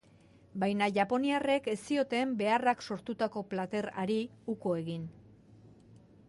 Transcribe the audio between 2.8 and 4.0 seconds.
sortutako plater